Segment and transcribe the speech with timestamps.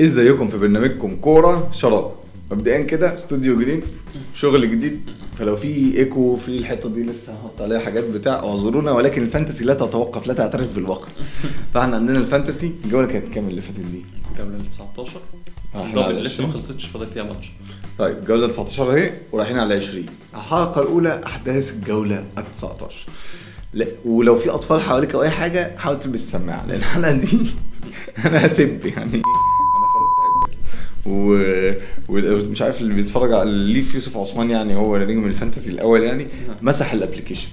[0.00, 2.12] ازيكم في برنامجكم كورة شراب.
[2.50, 3.82] مبدئيا كده استوديو جديد
[4.34, 5.00] شغل جديد.
[5.38, 9.64] فلو في ايكو في الحتة دي لسه هحط عليها حاجات بتاع اعذرونا ولكن ال fantasy
[9.64, 11.10] لا تتوقف لا تعترف بالوقت.
[11.74, 12.72] فاحنا عندنا ال fantasy.
[12.84, 14.02] الجولة كانت كام اللي فاتت دي؟
[14.32, 15.20] الجولة ال 19
[15.74, 16.52] آه، إحنا على ال double لسه ما 20.
[16.62, 17.52] خلصتش فاضل فيها ماتش.
[17.98, 23.06] طيب الجولة 19 اهي ورايحين على 20 الحلقة الأولى أحداث الجولة ال 19
[23.74, 27.38] لا ولو في أطفال حواليك أو أي حاجة حاول تلبس سماعه لأن الحلقة دي
[28.24, 29.22] أنا هسب يعني.
[31.06, 31.38] و...
[32.08, 36.02] ومش عارف اللي بيتفرج على اللي في يوسف عثمان يعني هو نجم ال fantasy الأول
[36.02, 36.26] يعني
[36.62, 37.48] مسح ال application.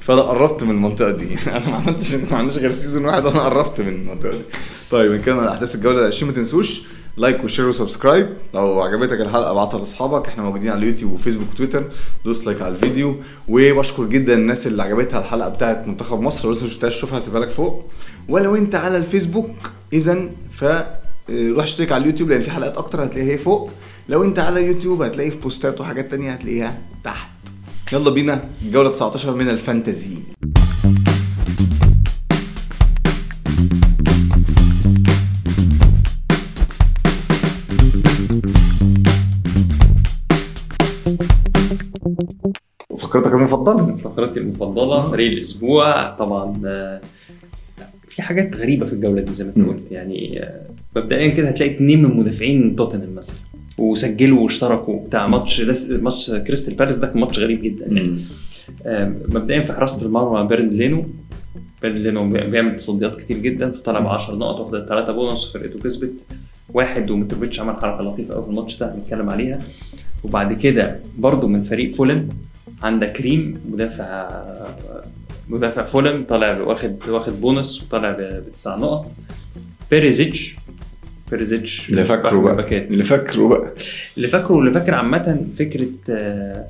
[0.00, 1.26] فأنا قربت من المنطقة دي.
[1.56, 4.42] أنا ما عملتش ما عندناش غير season واحد وأنا قربت من المنطقة دي.
[4.90, 6.00] طيب نتكلم عن أحداث الجولة.
[6.00, 6.82] ال 20 ما تنسوش
[7.16, 8.28] like و share و subscribe.
[8.54, 10.28] لو عجبتك الحلقة ابعتها لأصحابك.
[10.28, 11.84] إحنا موجودين على اليوتيوب وفيسبوك وتويتر.
[12.24, 13.16] دوس like على الفيديو.
[13.48, 16.48] وبشكر جدا الناس اللي عجبتها الحلقة بتاعت منتخب مصر.
[16.48, 17.90] لو لسه ما شفتهاش شوفها هسيبها لك فوق.
[18.28, 19.50] ولو أنت على الفيسبوك
[19.92, 20.64] اذا ف
[21.30, 23.70] روح اشترك على اليوتيوب لأن في حلقات أكتر هتلاقيها هي فوق.
[24.08, 27.28] لو أنت على اليوتيوب هتلاقي في بوستات وحاجات تانية هتلاقيها تحت.
[27.92, 30.16] يلا بينا جولة 19 من الفانتزي
[42.98, 46.10] فكرتك المفضلة؟ فقرتي المفضلة فريق الأسبوع.
[46.10, 47.00] طبعا آه،
[48.08, 49.68] في حاجات غريبة في الجولة دي زي ما أنت.
[49.68, 49.82] قلت.
[49.92, 53.36] يعني آه، مبدئيا كده هتلاقي اتنين من مدافعين توتنهام مثلا
[53.78, 58.24] وسجلوا واشتركوا بتاع ماتش لس- ماتش كريستال بالاس ده كان ماتش غريب جدا يعني.
[59.28, 61.04] مبدئيا في حراسة المرمى بيرن لينو
[61.82, 65.78] بيرن لينو بي- بيعمل تصديات كتير جدا فطلع ب 10 نقط واخد الثلاثه بونص وفرقته
[65.80, 66.10] كسبت
[66.74, 69.62] واحد ومتروفيتش عمل حركة لطيفة قوي في الماتش ده هنتكلم عليها.
[70.24, 72.28] وبعد كده برضو من فريق فولم
[72.82, 74.42] عندك كريم مدافع
[75.48, 79.10] مدافع فولم طالع واخد واخد بونص وطالع ب- بتسع نقط.
[79.90, 80.56] بيريزيتش
[81.34, 82.66] بيريزيتش اللي فاكره بقى.
[82.90, 83.72] اللي فاكره بقى
[84.16, 86.64] اللي فاكره واللي فاكر عامة فكرة آه،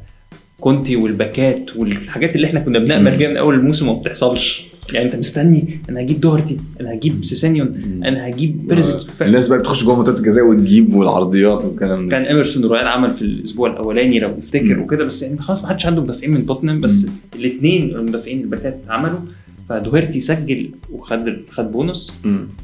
[0.60, 3.16] كونتي وال backات والحاجات اللي إحنا كنا بنأمل مم.
[3.18, 8.00] فيها من أول الموسم وما بتحصلش يعني أنت مستني أنا هجيب دوهرتي أنا هجيب سيسانيون.
[8.04, 12.22] أنا هجيب بيرزيتش ف- الناس بقى بتخش جوه منطقة الجزاء وتجيب والعرضيات والكلام ده كان
[12.26, 14.82] إيمرسون رويال عمل في الأسبوع الأولاني لو نفتكر مم.
[14.82, 19.18] وكده بس يعني خلاص ما حدش عنده مدافعين من توتنهام بس الاثنين المدافعين الباكات عملوا
[19.68, 22.12] فدوهرتي سجل وخد خد بونص.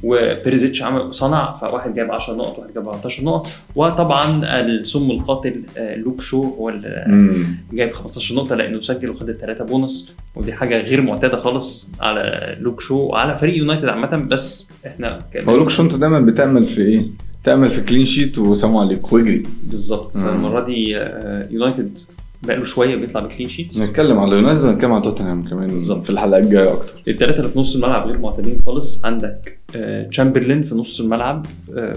[0.05, 3.47] وبيريزيتش عمل صنع فواحد جاب 10 نقط وواحد جاب 14 نقط
[3.77, 9.65] وطبعا السم القاتل آه، لوك شو هو اللي جايب 15 نقطة لأنه سجل وخد الثلاثه
[9.65, 15.21] بونص ودي حاجة غير معتادة خالص على لوك شو وعلى فريق يونايتد عامة بس إحنا
[15.49, 17.07] هو لوك شو أنت دايما بتعمل في إيه؟
[17.45, 20.25] تعمل في clean sheet وسلام عليك واجري بالظبط مم.
[20.27, 21.99] فالمرة دي آه، يونايتد
[22.43, 26.05] بقاله شوية بيطلع ب clean sheets نتكلم على يونايتد ونتكلم على توتنهام كمان بالظبط.
[26.05, 27.03] في الحلقة الجاية أكتر.
[27.09, 29.05] الثلاثه اللي في نص الملعب غير معتادين خالص.
[29.05, 31.47] عندك آه، تشامبرلين في نص الملعب
[31.77, 31.97] آه،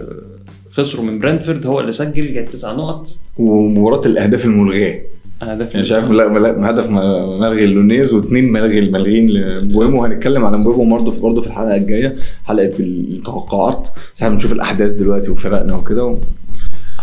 [0.71, 3.07] خسروا من برنتفورد هو اللي سجل جاب تسع نقط.
[3.37, 4.99] ومباراة الأهداف الملغاة.
[5.41, 6.05] يعني مش عارف
[6.41, 11.75] هدف ملغي لتوني واثنين ملغي ملغيين لمبويمو وهنتكلم على مبويمو برضه في برضه في الحلقة
[11.75, 12.15] الجاية.
[12.45, 13.87] حلقة التوقعات.
[14.15, 16.17] بس إحنا بنشوف الأحداث دلوقتي وفرقنا وكده.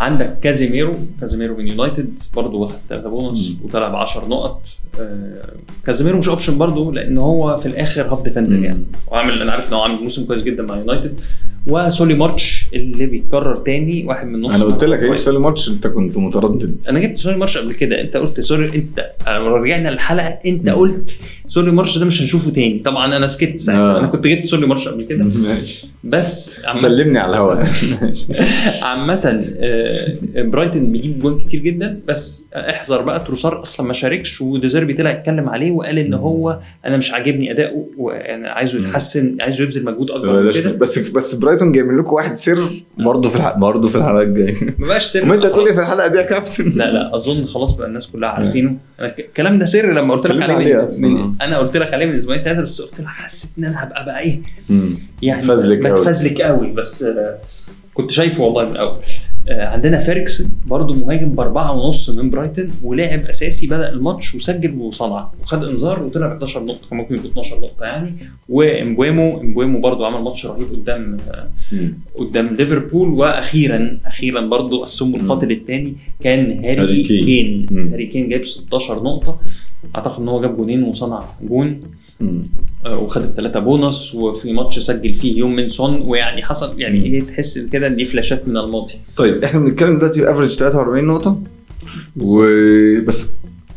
[0.00, 3.56] عندك كازيميرو كازيميرو من يونايتد برضه واخد ثلاثة بونص مم.
[3.65, 4.62] وطلع ب 10 نقط.
[5.00, 5.44] آه،
[5.87, 8.65] كازيميرو مش option برضه لأن هو في الآخر half defender.
[8.65, 8.84] يعني.
[9.09, 11.21] وعامل أنا عارف إن هو عامل موسم كويس جدا مع يونايتد.
[11.66, 15.16] وسولي مارش اللي بيتكرر تاني واحد من نص أنا قلت لك إيه.
[15.16, 16.77] في الماتش أنت كنت متردد.
[16.89, 18.00] أنا جبت سولي مارش قبل كده.
[18.00, 20.75] أنت قلت سولي انت لما رجعنا الحلقة أنت مم.
[20.75, 21.16] قلت
[21.47, 22.78] سولي مارش ده مش هنشوفه تاني.
[22.84, 23.83] طبعا أنا سكت ساعتها.
[23.83, 23.99] آه.
[23.99, 25.25] أنا كنت جبت سولي مارش قبل كده.
[25.25, 25.87] ماشي.
[26.05, 27.66] بس عامة- سلمني على الهواء
[28.83, 29.90] عامة آه،
[30.37, 35.49] برايتن بيجيب جوان كتير جدا بس احذر بقى تروسار أصلا ما شاركش وديزيربي طلع اتكلم
[35.49, 38.78] عليه وقال إن هو أنا مش عاجبني أداؤه وأنا عايزه.
[38.78, 40.73] يتحسن عايزه يبذل مجهود أكبر كده.
[40.73, 44.55] بس بس برايتون جايبين لكم واحد سر برضه في الحلقة برضه في الحلقة الجاية.
[44.78, 45.81] ما بقاش سر ما انت تقول لي في.
[45.81, 46.69] الحلقة دي يا كابتن.
[46.69, 48.77] لا لا أظن خلاص بقى الناس كلها عارفينه.
[49.01, 51.12] أنا الكلام ده سر لما قلت لك عليه من.
[51.12, 54.05] من أنا قلت لك عليه من أسبوعين ثلاثة بس قلت لك حسيت إن أنا هبقى
[54.05, 54.41] بقى إيه.
[55.22, 57.39] يعني متفزلك قوي بس آه،
[57.95, 58.89] كنت شايفه والله من الأول.
[58.89, 59.01] آه،
[59.48, 65.65] عندنا فيرجسون برضه مهاجم بأربعة ونص من برايتن ولعب أساسي بدأ الماتش وسجل وصنع وخد
[65.65, 68.13] إنذار وطلع ب 11 نقطة كان ممكن يبقى 12 نقطة يعني
[68.48, 71.95] ومبويمو مبويمو برضه عمل ماتش رهيب قدام آه، مم.
[72.19, 75.95] قدام ليفربول وأخيرا أخيرا برضه السم القاتل الثاني
[76.25, 77.66] كان هاري كين.
[77.92, 79.41] هاري كين جايب 16 نقطة
[79.97, 81.69] أعتقد إن هو جاب جونين وصنع جون.
[81.69, 81.91] آه،
[82.87, 87.59] وخد الثلاثه بونص وفي ماتش سجل فيه يوم من سون ويعني حصل يعني إيه تحس
[87.59, 88.93] كده إن دي فلاشات من الماضي.
[89.17, 91.41] طيب إحنا بنتكلم دلوقتي average 43 نقطة.
[92.17, 93.27] وبس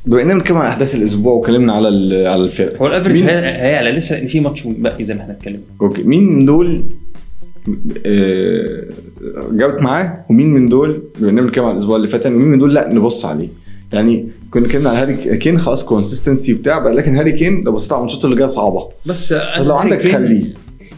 [0.06, 1.88] بما إننا بنتكلم عن أحداث الأسبوع واتكلمنا على
[2.28, 5.34] على الفرق هو ال average مين- هيعلى لسه لأن في ماتش متبقي زي ما إحنا
[5.34, 5.62] اتكلمنا.
[5.82, 6.04] okay.
[6.04, 6.84] مين من دول
[8.06, 8.84] آه،
[9.52, 12.60] جابت معاه ومين من دول بما إننا بنتكلم على الأسبوع اللي فات يعني ومين من
[12.60, 13.48] دول لا نبص عليه؟
[13.94, 17.92] يعني كنا اتكلمنا على هاري كين خلاص consistency بتاع بقى لكن هاري كين لو بصيت
[17.92, 18.90] على الماتشات اللي جاية صعبة.
[19.06, 20.54] بس لو عندك خليه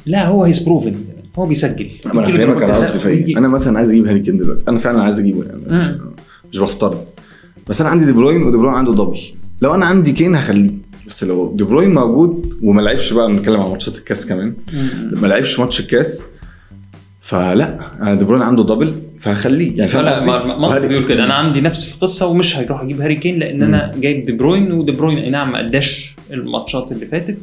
[0.06, 0.96] لا هو he's proven
[1.36, 1.90] هو بيسجل.
[2.06, 4.66] ما أنا فاهمك أنا قصدي إيه أنا مثلا عايز أجيب هاري كين دلوقتي.
[4.68, 6.00] أنا فعلا عايز أجيبه يعني مش, مم.
[6.52, 6.98] مش بفترض.
[7.70, 9.20] بس أنا عندي دي بروين ودي بروين عنده double
[9.62, 10.72] لو أنا عندي كين هخليه.
[11.08, 14.54] بس لو دي بروين موجود وما لعبش بقى بنتكلم عن ماتشات الكاس كمان.
[15.12, 16.24] ما لعبش ماتش الكاس
[17.22, 18.96] فلا أنا دي بروين عنده double
[19.26, 21.24] فهخليه يعني فاهم قصدي؟ ما ما بيقول كده.
[21.24, 24.92] أنا عندي نفس القصة ومش هيروح أجيب هاري كين لأن أنا جايب دي بروين ودي
[24.92, 27.38] بروين أي نعم ما اداش الماتشات اللي فاتت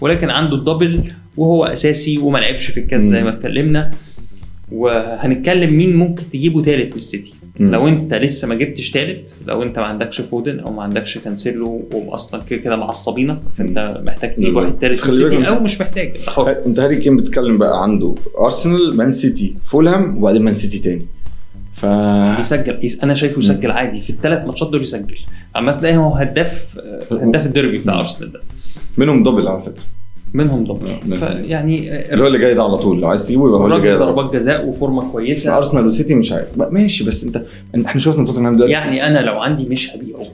[0.00, 1.00] ولكن عنده ال double
[1.36, 3.90] وهو أساسي وما لعبش في الكاس زي ما اتكلمنا.
[4.72, 7.34] وهنتكلم مين ممكن تجيبه ثالث من السيتي.
[7.60, 11.88] لو أنت لسه ما جبتش ثالث لو أنت ما عندكش فودن أو ما عندكش كانسيلو
[11.92, 14.56] واصلا كده كده معصبينك فأنت محتاج تجيب.
[14.56, 16.16] واحد ثالث من السيتي أو مش محتاج.
[16.66, 21.06] أنت هاري كين بتتكلم بقى عنده أرسنال مان سيتي فولام وبعدين مان سيتي تاني.
[21.84, 24.00] ف أنا شايفه يسجل عادي.
[24.00, 25.18] في الثلاث ماتشات دول يسجل.
[25.56, 26.78] أما تلاقيه هو هداف
[27.12, 28.40] هداف الديربي بتاع أرسنال ده.
[28.96, 29.82] منهم double على فكرة.
[30.34, 30.82] منهم ضبط.
[30.82, 31.18] منهم.
[31.18, 33.00] فيعني اللي هو اللي جاي ده على طول.
[33.00, 33.98] لو عايز تجيبه يبقى هو اللي جاي ده.
[33.98, 35.56] ضربات جزاء وform ة كويسة.
[35.56, 36.46] أرسنال وسيتي مش عارف.
[36.70, 37.42] ماشي بس أنت
[37.86, 38.72] إحنا شفنا توتنهام دلوقتي.
[38.72, 40.26] يعني أنا لو عندي مش هبيعه.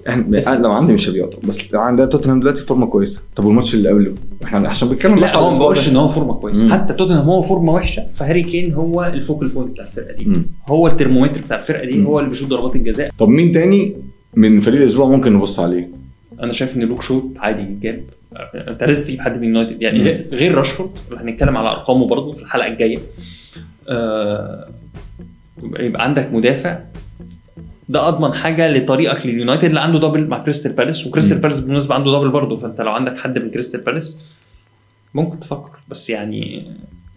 [0.52, 1.30] أنا لو عندي مش هبيعه.
[1.48, 3.20] بس عندنا توتنهام دلوقتي فورمة كويسة.
[3.36, 4.12] طب والماتش اللي قبله؟
[4.44, 5.88] إحنا عشان بنتكلم بس على ما بقولش.
[5.88, 6.68] إن هو فورمة كويسة.
[6.68, 8.06] حتى توتنهام هو فورمة وحشة.
[8.14, 10.24] فهاري كين هو ال focal point بتاع الفرقة دي.
[10.24, 10.46] مم.
[10.68, 12.06] هو الترمومتر بتاع الفرقة دي مم.
[12.06, 13.10] هو اللي بيشوط ضربات الجزاء.
[13.18, 13.96] طب مين تاني
[14.34, 15.88] من فريق الأسبوع ممكن نبص عليه؟
[16.42, 18.00] أنا شايف إن لوك شو عادي يتجاب
[18.54, 19.98] انت لازم تجيب حد من يونايتد يعني.
[20.32, 22.98] غير- راشفورد اللي هنتكلم على أرقامه برضه في الحلقة الجاية.
[23.88, 24.68] آه،
[25.78, 26.78] يبقى عندك مدافع.
[27.88, 31.38] ده أضمن حاجة لطريقك لليونايتد اللي عنده double مع كريستال بالاس وكريستال.
[31.38, 32.56] بالاس بالمناسبة عنده double برضه.
[32.56, 34.20] فأنت لو عندك حد من كريستال بالاس
[35.14, 35.78] ممكن تفكر.
[35.88, 36.62] بس يعني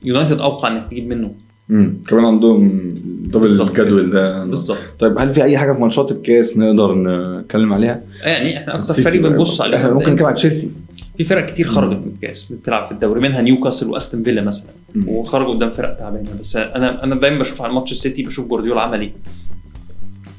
[0.04, 1.36] يونايتد أوقع إنك تجيب منه.
[1.71, 2.94] امم كمان عندهم
[3.25, 3.62] double.
[3.62, 4.77] الجدول ده بالظبط.
[5.00, 9.21] طيب هل في أي حاجة في ماتشات الكاس نقدر نتكلم عليها؟ يعني إحنا أكتر فريق.
[9.21, 9.77] بنبص عليه.
[9.77, 10.71] إحنا ممكن نتكلم عن تشيلسي.
[11.18, 14.69] في فرق كتير خرجت من الكاس بتلعب في الدوري منها نيوكاسل وأستون فيلا مثلا.
[15.07, 16.30] وخرجوا قدام فرق تعبانة.
[16.39, 19.12] بس أنا أنا دايما بشوف على ماتش السيتي بشوف جوارديولا عمل إيه؟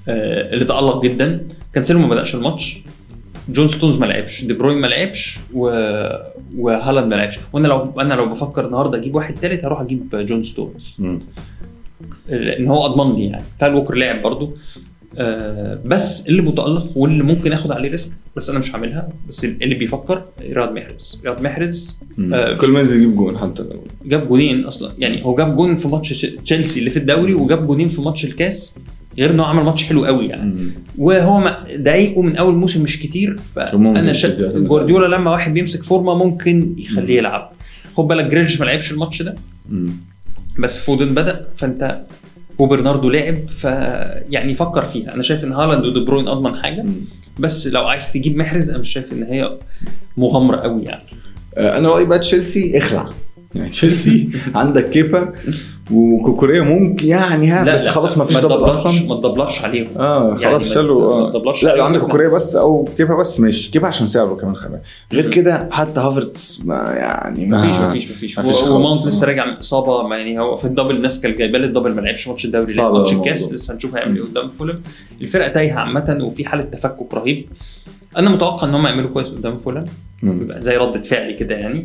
[0.08, 1.46] آه اللي تألق جدا.
[1.74, 2.82] كانسيلو ما بدأش الماتش.
[3.48, 5.66] جون ستونز ما لعبش دي بروين ما لعبش و...
[6.56, 7.38] وهالاند ما لعبش.
[7.52, 10.96] وأنا لو أنا لو بفكر النهارده أجيب واحد ثالث هروح أجيب جون ستونز.
[12.28, 13.44] لأن هو أضمن لي يعني.
[13.60, 14.50] كايل ووكر لعب برضو.
[15.18, 19.74] آه بس اللي متألق واللي ممكن آخد عليه risk بس أنا مش هعملها بس اللي
[19.74, 21.20] بيفكر رياض محرز.
[21.24, 21.98] رياض محرز.
[22.32, 22.54] آه.
[22.54, 23.62] كل ما ينزل يجيب جون حتى.
[23.62, 24.92] لو جاب جونين أصلا.
[24.98, 28.24] يعني هو جاب جون في ماتش تش- تشيلسي اللي في الدوري وجاب جونين في ماتش
[28.24, 28.76] الكاس.
[29.18, 30.50] غير إنه عمل ماتش حلو قوي يعني.
[30.50, 30.72] مم.
[30.98, 34.58] وهو دقايقه من أول موسم مش كتير فانا شا...
[34.58, 37.52] جوارديولا لما واحد بيمسك فورمة ممكن يخليه يلعب.
[37.96, 39.34] خد بالك جريليش ما لعبش الماتش ده.
[39.68, 39.90] مم.
[40.58, 42.00] بس فودن بدأ فأنت
[42.58, 45.14] وبرناردو لعب فيعني فكر فيها.
[45.14, 46.82] أنا شايف إن هالاند ودي بروين أضمن حاجة.
[46.82, 46.94] مم.
[47.38, 49.58] بس لو عايز تجيب محرز أنا مش شايف إن هي
[50.16, 51.02] مغامرة قوي يعني.
[51.56, 53.08] آه، أنا رأيي بقى تشيلسي اخلع.
[53.54, 55.32] يعني تشيلسي عندك كيبا
[55.90, 60.44] وكوكوريا ممكن يعني ها بس خلاص ما فيش double أصلا ما تدبلرش عليهم آه يعني
[60.44, 61.84] خلاص ما- شالوا ما آه لا لو.
[61.84, 64.80] عندك كوكوريا بس أو كيبا بس ماشي كيبا عشان سعره كمان خبا
[65.12, 65.30] غير.
[65.30, 68.68] كده حتى هافرتس ما يعني ما مفيش مفيش مفيش مفيش خالص.
[68.70, 71.66] وماونت لسه راجع من إصابة ما يعني هو في ال double الناس كانت جايبة لي
[71.66, 73.12] ال double ما لعبش ماتش الدوري لعب ماتش.
[73.12, 74.80] الكاس لسه هنشوف هيعمل إيه قدام فولهام
[75.20, 77.46] الفرقة تايهة عامة وفي حالة تفكك رهيب
[78.16, 79.84] أنا متوقع إن هم يعملوا كويس قدام فولهام.
[80.22, 81.84] بيبقى زي رده فعل كده يعني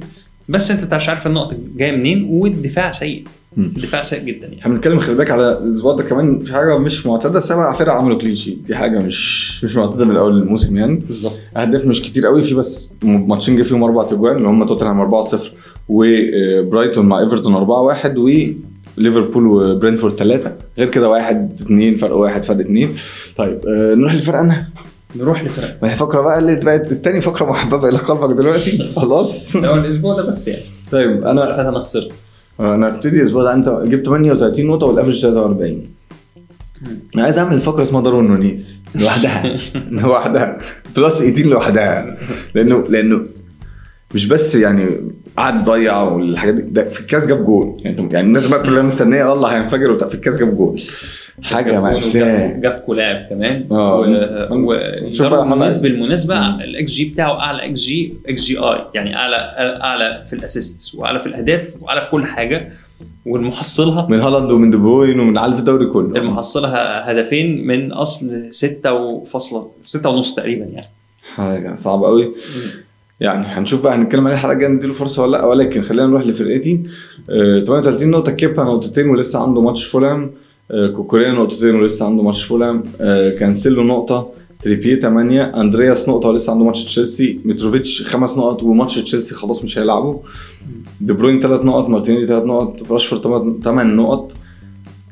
[0.50, 3.24] بس انت مش عارف النقطة جاية منين؟ والدفاع سيء.
[3.58, 3.64] مم.
[3.66, 4.60] الدفاع سيء جدا يعني.
[4.62, 8.18] إحنا بنتكلم خلي بالك على الأسبوع ده كمان في حاجة مش معتادة سبع فرق عملوا
[8.20, 10.96] clean sheet دي حاجة مش مش معتادة من اول الموسم يعني.
[10.96, 11.40] بالظبط.
[11.58, 15.38] أهداف مش كتير قوي في بس ماتشين جه فيهم أربع تجوان اللي هم توتنهام 4-0
[15.90, 18.18] وبرايتون مع إيفرتون 4-1
[18.98, 22.96] وليفربول وبرينفورد 3 غير كده واحد اثنين فرق واحد فرق اثنين
[23.38, 24.68] طيب آه، نروح للفرقه أنا
[25.16, 29.56] نروح لفرق ما هي فقرة بقى اللي بقت التاني فقرة محببة إلى قلبك دلوقتي؟ خلاص.
[29.56, 30.64] هو الأسبوع ده بس يعني.
[30.92, 32.12] طيب أنا أنا خسرت.
[32.60, 33.54] أنا ابتدي الأسبوع ده.
[33.54, 35.84] أنت جبت 38 نقطة وال average 43
[37.16, 39.58] أنا عايز أعمل فقرة اسمها داروين نونيز لوحدها.
[40.04, 40.58] لوحدها.
[40.96, 42.18] plus 18 لوحدها.
[42.56, 43.26] لأنه لأنه
[44.16, 44.90] مش بس يعني
[45.38, 46.62] قعد يضيع والحاجات دي.
[46.62, 47.82] ده في الكاس جاب جول.
[47.86, 50.82] يعني يعني الناس بقى كلها مستنية والله هينفجر في الكاس جاب جول.
[51.44, 52.60] حاجة مأساة.
[52.60, 53.66] جاب كلاعب كمان.
[53.72, 54.00] آه.
[54.52, 54.74] و...
[55.12, 55.56] شوف بقى ودارون حلقة.
[55.56, 56.62] نونيز بالمناسبه مم.
[56.62, 59.36] الاكس جي بتاعه أعلى xG xGI يعني اعلى
[59.84, 62.72] أعلى في ال assist وأعلى في الأهداف وأعلى في كل حاجة.
[63.26, 66.16] والمحصلها من هالاند ومن دي بروين ومن في الدوري كله.
[66.22, 70.88] المحصلها هدفين من أصل 6 وفاصلة 6 ونص تقريبا يعني.
[71.36, 72.32] حاجة صعبة قوي
[73.20, 76.84] يعني هنشوف بقى هنتكلم عليه الحلقة الجايه نديله فرصة ولا لأ ولكن خلينا نروح لفرقتي.
[77.30, 80.24] آه 38 نقطة كيبا نقطتين ولسه عنده ماتش فولهام.
[80.24, 80.30] آه
[80.96, 82.84] كوكوريا نقطتين ولسه عنده ماتش فولهام.
[83.02, 84.30] آه كانسيلو نقطة
[84.64, 87.40] تريبيه 8 أندرياس نقطة ولسه عنده ماتش تشيلسي.
[87.46, 90.20] متروفيتش خمس نقط وماتش تشيلسي خلاص مش هيلعبه
[91.02, 94.32] دي بروين ثلاث نقط مارتينيلي ثلاث نقط راشفورد ثمان نقط.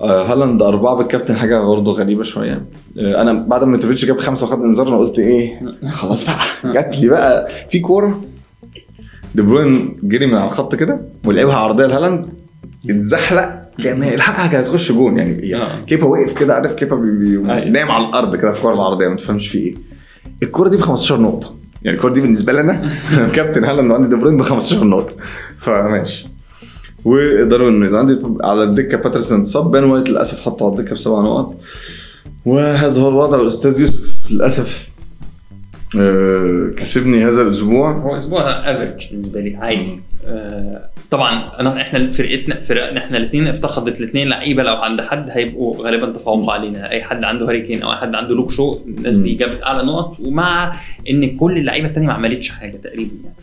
[0.01, 2.65] آه، هالاند أربعة بالكابتن حاجة برضه غريبة شوية.
[2.99, 5.61] آه، أنا بعد ما متروفيتش جاب خمسة وخد إنذار أنا قلت إيه؟
[5.91, 7.47] خلاص بقى جات لي بقى.
[7.69, 8.21] في كورة.
[9.35, 12.25] دي بروين جري من على الخط كده ولعبها عرضية لهالاند.
[12.89, 13.56] اتزحلق.
[13.84, 15.86] كان يلحقها كانت هتخش جون يعني آه.
[15.86, 17.69] كيبا وقف كده عارف كيبا بي- بي- أيوة.
[17.69, 19.75] نايم على الأرض كده في الكورة العرضية ما تفهمش في إيه.
[20.43, 21.53] الكورة دي ب 15 نقطة.
[21.84, 25.13] يعني الكورة دي أنا أنا كابتن هالاند وعندي دي بروين ب 15 نقطة.
[25.62, 26.27] فماشي.
[27.05, 31.55] وداروين نونيز عندي على الدكة باترسون اتصاب بين وايت للأسف حطه على الدكة بسبع نقط.
[32.46, 34.88] وهذا هو الوضع والاستاذ يوسف للأسف
[36.00, 37.91] آه، كسبني هذا الأسبوع.
[37.91, 38.41] هو أسبوع
[38.72, 40.00] average بالنسبة لي عادي.
[40.25, 44.63] آه طبعا انا إحنا فرقتنا فرقنا إحنا الاثنين افتقدت الاثنين لعيبة.
[44.63, 46.89] لو عند حد هيبقوا غالبا تفوقوا علينا.
[46.91, 49.35] أي حد عنده هاري كين أو أي حد عنده لوك شو الناس دي.
[49.35, 50.19] جابت أعلى نقط.
[50.19, 50.75] ومع
[51.09, 53.35] إن كل اللعيبة الثانية ما عملتش حاجة تقريبا يعني.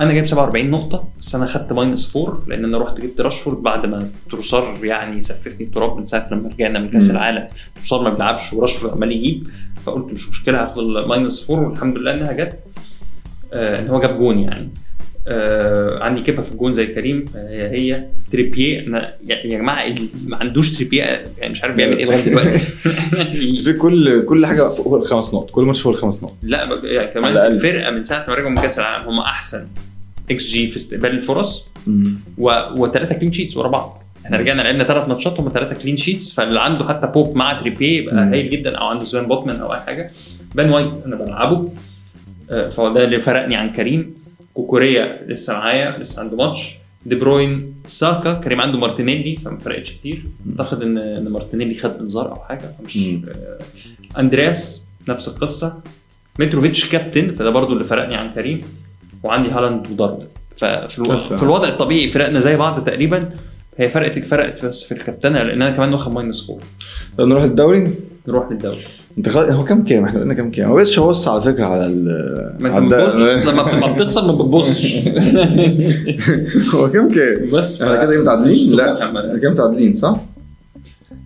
[0.00, 3.86] أنا جايب 47 نقطة بس أنا خدت minus 4 لأن أنا رحت جبت راشفورد بعد
[3.86, 7.10] ما تروسار يعني سففني التراب من ساعة لما رجعنا من كأس.
[7.10, 7.48] العالم.
[7.76, 9.46] تروسار ما بيلعبش وراشفورد عمال يجيب.
[9.86, 12.58] فقلت مش مشكلة هاخد ال minus 4 والحمد لله إنها جت.
[13.52, 14.68] آه، إن هو جاب جون يعني.
[15.30, 20.36] آه عندي كيبا في الجون زي كريم آه هي تريبيه أنا يا جماعة اللي ما
[20.36, 21.02] عندوش تريبيه
[21.38, 22.58] يعني مش عارف بيعمل إيه لغاية دلوقتي.
[23.64, 26.36] في كل كل حاجة فوق الخمس نقط كل ماتش فوق الخمس نقط.
[26.42, 27.36] لا يعني كمان.
[27.36, 29.66] الفرقه من ساعة ما رجعوا من كأس العالم هم أحسن
[30.30, 31.68] إكس جي في استقبال الفرص.
[32.38, 34.02] وثلاثه clean sheets ورا بعض.
[34.24, 37.98] إحنا رجعنا لعبنا ثلاث ماتشات هم ثلاثة clean sheets فاللي عنده حتى بوب مع تريبيه
[37.98, 38.14] يبقى.
[38.14, 40.10] هايل جدا أو عنده سفين بوتمان أو أي حاجة.
[40.54, 41.68] بين وايت أنا بلعبه
[42.50, 44.14] آه، فهو ده اللي فرقني عن كريم.
[44.54, 46.74] كوكوريا لسه معايا لسه عنده ماتش.
[47.06, 50.22] دي بروين ساكا كريم عنده مارتينيلي فما فرقتش كتير.
[50.60, 52.96] أعتقد ان إن مارتينيلي خد انذار أو حاجة فمش.
[52.96, 53.58] آه،
[54.20, 55.80] أندرياس نفس القصة.
[56.38, 58.60] متروفيتش كابتن فده برضو اللي فرقني عن كريم.
[59.22, 60.26] وعندي هالاند وداروين
[60.56, 61.18] ففي ألو...
[61.18, 63.30] في الوضع الطبيعي فرقنا زي بعض تقريبا.
[63.78, 66.64] هي فرقت فرقت بس في الكابتنة لأن أنا كمان واخد minus 4
[67.18, 67.94] طب نروح الدوري؟
[68.28, 68.84] نروح للدوري.
[69.18, 69.40] انت خل...
[69.40, 72.04] هو كام كام إحنا قلنا كام كام ما بقتش ابص على فكرة على ال
[72.60, 74.96] ما انت بتبص- لما بتخسر ما بتبصش.
[76.74, 79.02] هو كام كام بس إحنا كده إيه متعادلين؟ لا.
[79.04, 80.16] إحنا كده متعادلين صح؟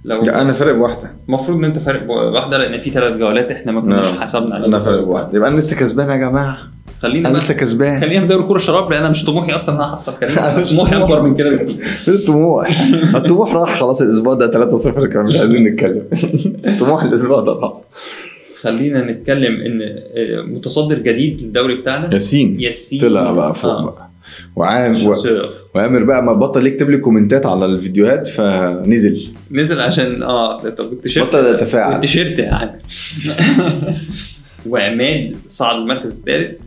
[0.04, 1.10] لو لا أنا فارق بواحدة.
[1.28, 4.20] المفروض إن أنت فارق بواحده لأن في ثلاث جولات إحنا ما كناش نعم.
[4.20, 4.74] حسبنا عليهم.
[4.74, 5.28] أنا فارق بواحدة.
[5.36, 6.58] يبقى أنا لسه كسبان يا جماعة.
[7.04, 8.00] خلينا أنا لسه كسبان.
[8.00, 10.64] خلينا في دوري كوره شراب لأن أنا مش طموحي أصلا إن أنا احصل كريم طموحي
[10.76, 10.92] طموح.
[10.92, 11.76] أكبر من كده بكتير.
[11.84, 12.80] فين الطموح؟
[13.14, 16.02] الطموح راح خلاص الأسبوع ده 3-0 كمان مش عايزين نتكلم.
[16.66, 17.80] الطموح الأسبوع ده طبعا.
[18.61, 22.14] خلينا نتكلم إن آه، متصدر جديد للدوري بتاعنا.
[22.14, 22.61] ياسين.
[22.61, 23.00] ياسين.
[23.00, 23.84] طلع بقى فوق آه.
[23.84, 24.08] بقى
[24.56, 25.14] وعام و...
[25.75, 29.28] وامر بقى ما بطل يكتب لي كومنتات على الفيديوهات فنزل.
[29.50, 31.28] نزل عشان آه طب التيشيرت.
[31.28, 31.94] بطل يتفاعل.
[31.96, 32.80] التيشيرت يعني.
[34.66, 36.61] وعماد صعد المركز الثالث.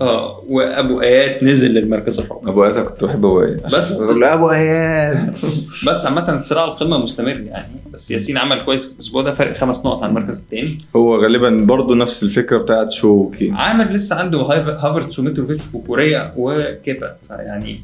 [0.00, 2.50] آه وأبو آيات نزل للمركز الرابع.
[2.50, 4.00] أبو اياد كنت بحب ابو اياد بس.
[4.02, 5.34] أبو اياد
[5.86, 7.66] بس عامة الصراع على القمة مستمر يعني.
[7.92, 10.78] بس ياسين عمل كويس في الأسبوع ده فرق خمس نقط عن المركز الثاني.
[10.96, 16.32] هو غالبا برضه نفس الفكرة بتاعت شو كين عامر لسه عنده هايف- هافرتس وميتروفيتش وكوريا
[16.36, 17.14] وكيبا.
[17.28, 17.80] فيعني.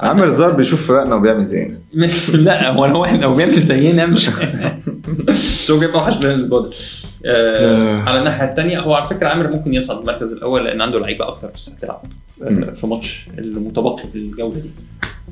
[0.00, 1.78] عامر زار بيشوف فرقنا وبيعمل زينا.
[2.34, 4.30] لا هو هو إحنا لو بيعمل زينا مش
[5.28, 6.70] بس هو جايب اوحش من الأسبوع ده.
[7.26, 8.02] آه،.
[8.02, 11.50] على الناحية الثانية هو على فكرة عامر ممكن يصعد المركز الأول لأن عنده لعيبة أكتر
[11.54, 12.02] بس هتلعب.
[12.74, 14.70] في ماتش المتبقي في الجولة دي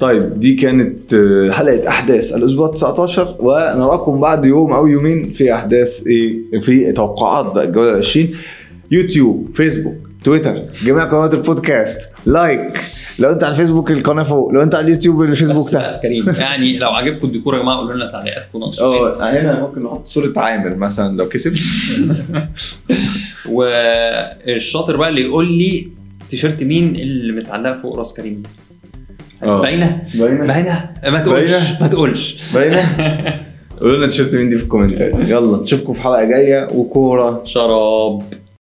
[0.01, 6.07] طيب دي كانت آه، حلقة أحداث الأسبوع 19 ونراكم بعد يوم أو يومين في أحداث
[6.07, 8.29] إيه في توقعات بقى الجولة 20
[8.91, 9.95] يوتيوب فيسبوك
[10.25, 12.81] تويتر جميع قنوات البودكاست لايك
[13.19, 16.03] لو انت على الفيسبوك القناة فوق لو انت على اليوتيوب الفيسبوك تحت.
[16.03, 18.59] كريم يعني لو عجبكم الديكور يا جماعة قولوا لنا تعليقاتكم.
[18.59, 18.85] ناقصه.
[18.85, 21.55] آه هنا ممكن نحط صورة عامر مثلا لو كسب.
[23.51, 25.89] والشاطر بقى اللي يقول لي
[26.31, 28.43] تيشيرت مين اللي متعلق فوق راس كريم.
[29.43, 30.91] باينة؟ باينة.
[31.05, 32.37] ما تقولش؟ ما تقولش.
[32.55, 32.97] باينة؟
[33.81, 36.69] قولوا لنا تيشيرت مين دي في الكومنتات يلا نشوفكم في حلقة جاية.
[36.75, 37.43] وكورة.
[37.45, 38.23] شراب.